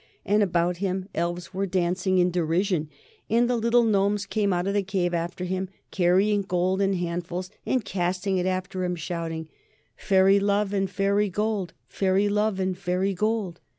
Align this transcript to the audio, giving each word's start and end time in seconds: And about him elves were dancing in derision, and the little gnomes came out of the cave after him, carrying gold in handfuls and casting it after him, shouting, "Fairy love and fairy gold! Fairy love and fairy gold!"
And 0.25 0.41
about 0.41 0.77
him 0.77 1.07
elves 1.13 1.53
were 1.53 1.67
dancing 1.67 2.17
in 2.17 2.31
derision, 2.31 2.89
and 3.29 3.47
the 3.47 3.55
little 3.55 3.83
gnomes 3.83 4.25
came 4.25 4.51
out 4.51 4.65
of 4.65 4.73
the 4.73 4.81
cave 4.81 5.13
after 5.13 5.43
him, 5.43 5.69
carrying 5.91 6.41
gold 6.41 6.81
in 6.81 6.93
handfuls 6.93 7.51
and 7.67 7.85
casting 7.85 8.39
it 8.39 8.47
after 8.47 8.83
him, 8.83 8.95
shouting, 8.95 9.47
"Fairy 9.95 10.39
love 10.39 10.73
and 10.73 10.89
fairy 10.89 11.29
gold! 11.29 11.73
Fairy 11.87 12.29
love 12.29 12.59
and 12.59 12.75
fairy 12.79 13.13
gold!" 13.13 13.59